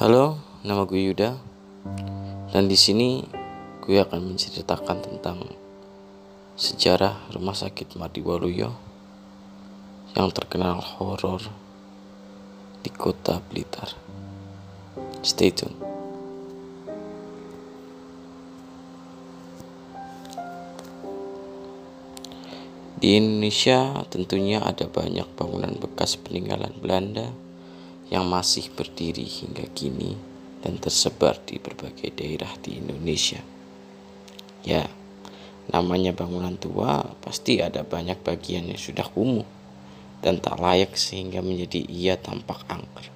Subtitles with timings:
[0.00, 1.36] Halo, nama gue Yuda.
[2.56, 3.20] Dan di sini
[3.84, 5.44] gue akan menceritakan tentang
[6.56, 8.72] sejarah Rumah Sakit Mardi Waluyo
[10.16, 11.44] yang terkenal horor
[12.80, 13.92] di kota Blitar.
[15.20, 15.76] Stay tune.
[22.96, 27.49] Di Indonesia tentunya ada banyak bangunan bekas peninggalan Belanda
[28.10, 30.18] yang masih berdiri hingga kini
[30.60, 33.40] dan tersebar di berbagai daerah di Indonesia.
[34.66, 34.90] Ya,
[35.70, 39.46] namanya bangunan tua pasti ada banyak bagian yang sudah kumuh
[40.20, 43.08] dan tak layak sehingga menjadi ia tampak angker.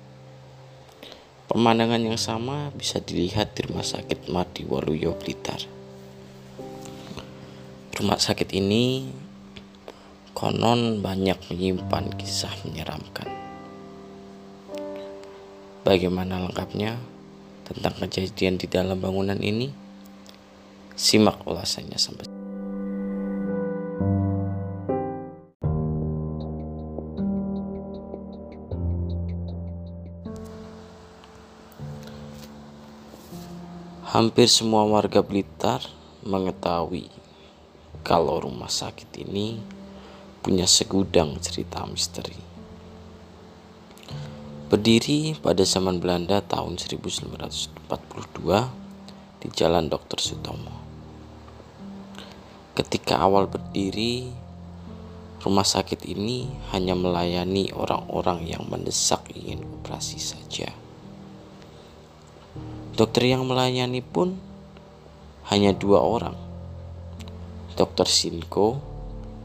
[1.45, 5.61] Pemandangan yang sama bisa dilihat di Rumah Sakit Mardi Waluyo Blitar.
[7.95, 9.07] Rumah sakit ini
[10.35, 13.44] konon banyak menyimpan kisah menyeramkan.
[15.85, 16.97] Bagaimana lengkapnya
[17.69, 19.69] tentang kejadian di dalam bangunan ini?
[20.97, 22.25] Simak ulasannya sampai
[34.09, 35.85] Hampir semua warga Blitar
[36.25, 37.13] mengetahui
[38.01, 39.61] kalau rumah sakit ini
[40.41, 42.54] punya segudang cerita misteri.
[44.65, 47.85] Berdiri pada zaman Belanda tahun 1942
[49.45, 50.17] di Jalan Dr.
[50.17, 50.73] Sutomo.
[52.73, 54.33] Ketika awal berdiri,
[55.45, 60.73] rumah sakit ini hanya melayani orang-orang yang mendesak ingin operasi saja.
[62.97, 64.41] Dokter yang melayani pun
[65.53, 66.41] hanya dua orang,
[67.77, 68.81] Dokter Sinko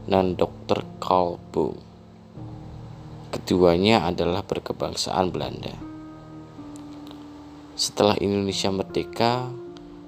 [0.08, 1.89] dan Dokter Kalbo.
[3.30, 5.70] Keduanya adalah berkebangsaan Belanda.
[7.78, 9.46] Setelah Indonesia merdeka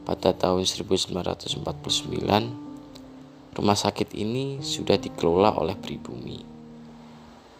[0.02, 1.62] pada tahun 1949,
[3.54, 6.42] rumah sakit ini sudah dikelola oleh pribumi.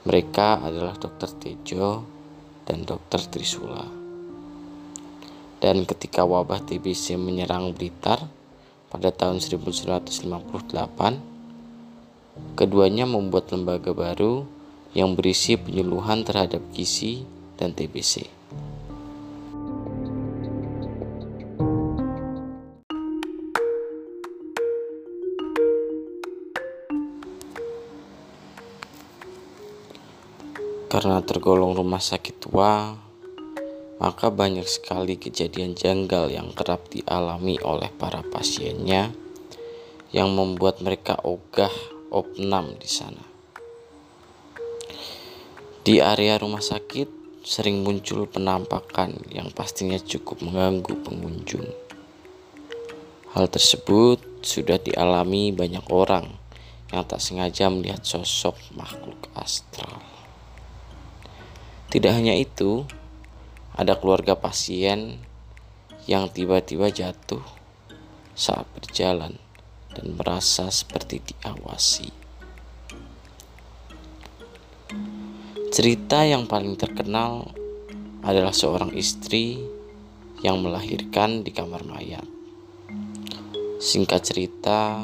[0.03, 1.31] Mereka adalah Dr.
[1.31, 2.03] Tejo
[2.67, 3.23] dan Dr.
[3.31, 3.87] Trisula.
[5.63, 8.19] Dan ketika wabah TBC menyerang Blitar
[8.91, 10.27] pada tahun 1958,
[12.59, 14.62] keduanya membuat lembaga baru
[14.93, 17.25] yang berisi penyuluhan terhadap gizi
[17.57, 18.29] dan TBC.
[30.93, 32.93] Karena tergolong rumah sakit tua,
[33.97, 39.09] maka banyak sekali kejadian janggal yang kerap dialami oleh para pasiennya
[40.13, 41.73] yang membuat mereka ogah
[42.13, 43.32] opnam di sana.
[45.83, 51.67] Di area rumah sakit sering muncul penampakan yang pastinya cukup mengganggu pengunjung.
[53.35, 56.39] Hal tersebut sudah dialami banyak orang
[56.95, 59.99] yang tak sengaja melihat sosok makhluk astral.
[61.91, 62.87] Tidak hanya itu,
[63.75, 65.19] ada keluarga pasien
[66.07, 67.43] yang tiba-tiba jatuh
[68.39, 69.35] saat berjalan
[69.99, 72.22] dan merasa seperti diawasi.
[75.73, 77.49] Cerita yang paling terkenal
[78.21, 79.57] adalah seorang istri
[80.45, 82.29] yang melahirkan di kamar mayat.
[83.81, 85.01] Singkat cerita,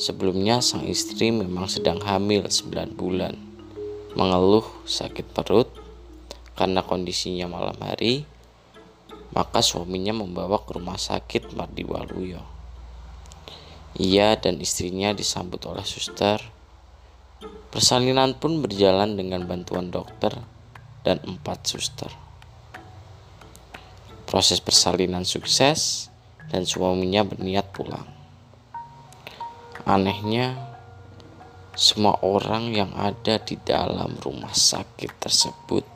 [0.00, 3.36] sebelumnya sang istri memang sedang hamil 9 bulan,
[4.16, 5.68] mengeluh sakit perut
[6.56, 8.24] karena kondisinya malam hari,
[9.36, 12.40] maka suaminya membawa ke rumah sakit Mardi Waluyo.
[14.00, 16.40] Ia dan istrinya disambut oleh suster
[17.72, 20.36] Persalinan pun berjalan dengan bantuan dokter
[21.08, 22.12] dan empat suster.
[24.28, 26.12] Proses persalinan sukses
[26.52, 28.04] dan suaminya berniat pulang.
[29.88, 30.52] Anehnya,
[31.72, 35.88] semua orang yang ada di dalam rumah sakit tersebut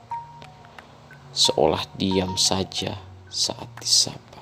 [1.37, 2.97] seolah diam saja
[3.29, 4.41] saat disapa.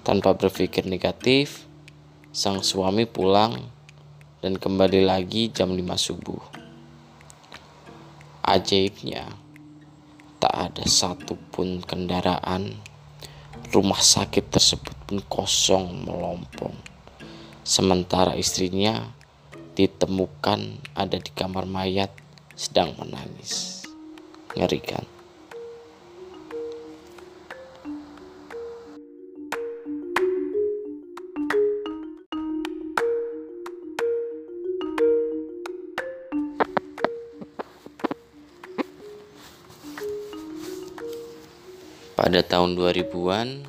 [0.00, 1.68] Tanpa berpikir negatif,
[2.32, 3.79] sang suami pulang
[4.40, 6.40] dan kembali lagi jam 5 subuh.
[8.40, 9.28] Ajaibnya,
[10.40, 12.80] tak ada satupun kendaraan.
[13.70, 16.74] Rumah sakit tersebut pun kosong melompong.
[17.60, 19.12] Sementara istrinya
[19.76, 22.10] ditemukan ada di kamar mayat
[22.56, 23.84] sedang menangis.
[24.56, 25.09] Ngerikan.
[42.20, 43.64] Pada tahun 2000-an,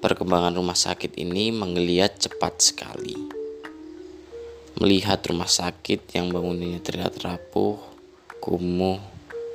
[0.00, 3.12] perkembangan rumah sakit ini menggeliat cepat sekali.
[4.80, 7.76] Melihat rumah sakit yang bangunannya terlihat rapuh,
[8.40, 9.04] kumuh,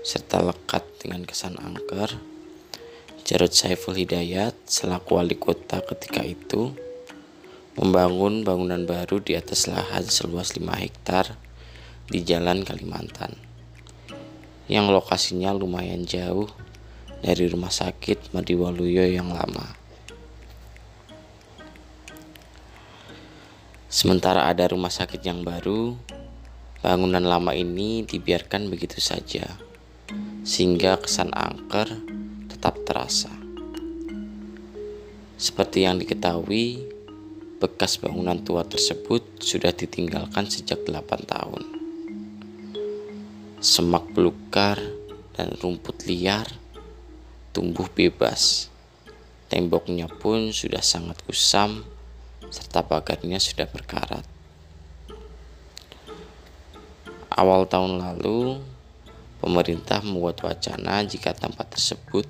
[0.06, 2.14] serta lekat dengan kesan angker,
[3.26, 6.78] Jarod Saiful Hidayat selaku wali kota ketika itu
[7.82, 11.34] membangun bangunan baru di atas lahan seluas 5 hektar
[12.14, 13.34] di Jalan Kalimantan
[14.70, 16.67] yang lokasinya lumayan jauh
[17.22, 19.66] dari rumah sakit Madiwaluyo yang lama.
[23.88, 25.96] Sementara ada rumah sakit yang baru,
[26.84, 29.58] bangunan lama ini dibiarkan begitu saja,
[30.46, 31.88] sehingga kesan angker
[32.52, 33.32] tetap terasa.
[35.38, 36.84] Seperti yang diketahui,
[37.58, 41.64] bekas bangunan tua tersebut sudah ditinggalkan sejak 8 tahun.
[43.58, 44.78] Semak belukar
[45.34, 46.46] dan rumput liar
[47.58, 48.70] tumbuh bebas.
[49.50, 51.82] Temboknya pun sudah sangat kusam
[52.54, 54.22] serta pagarnya sudah berkarat.
[57.34, 58.62] Awal tahun lalu,
[59.42, 62.30] pemerintah membuat wacana jika tempat tersebut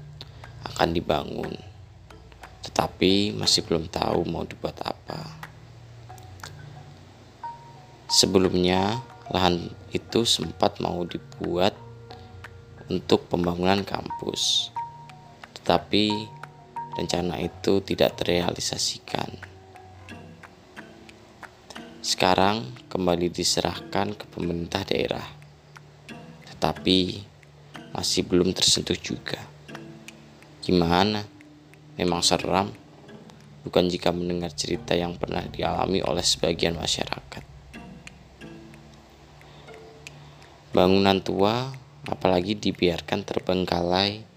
[0.64, 1.60] akan dibangun,
[2.64, 5.28] tetapi masih belum tahu mau dibuat apa.
[8.08, 11.76] Sebelumnya, lahan itu sempat mau dibuat
[12.88, 14.72] untuk pembangunan kampus
[15.68, 16.24] tapi
[16.96, 19.28] rencana itu tidak terrealisasikan.
[22.00, 25.28] Sekarang kembali diserahkan ke pemerintah daerah,
[26.48, 27.20] tetapi
[27.92, 29.44] masih belum tersentuh juga.
[30.64, 31.28] Gimana?
[32.00, 32.72] Memang seram,
[33.68, 37.44] bukan jika mendengar cerita yang pernah dialami oleh sebagian masyarakat.
[40.72, 41.76] Bangunan tua,
[42.08, 44.37] apalagi dibiarkan terbengkalai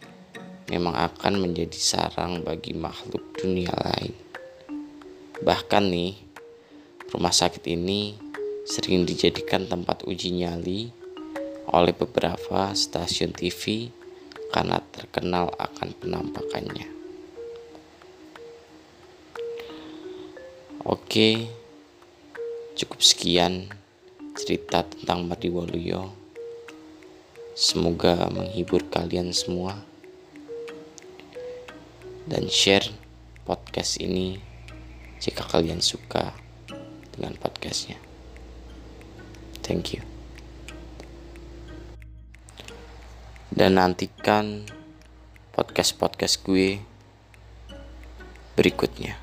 [0.71, 4.15] memang akan menjadi sarang bagi makhluk dunia lain.
[5.43, 6.15] Bahkan nih,
[7.11, 8.15] rumah sakit ini
[8.63, 10.95] sering dijadikan tempat uji nyali
[11.75, 13.91] oleh beberapa stasiun TV
[14.55, 16.87] karena terkenal akan penampakannya.
[20.87, 21.51] Oke,
[22.79, 23.67] cukup sekian
[24.39, 26.15] cerita tentang Waluyo.
[27.59, 29.90] Semoga menghibur kalian semua
[32.29, 32.89] dan share
[33.49, 34.41] podcast ini
[35.21, 36.33] jika kalian suka
[37.13, 38.01] dengan podcastnya.
[39.61, 40.03] Thank you.
[43.53, 44.65] Dan nantikan
[45.53, 46.81] podcast-podcast gue
[48.57, 49.21] berikutnya.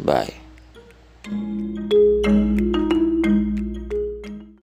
[0.00, 0.45] Bye.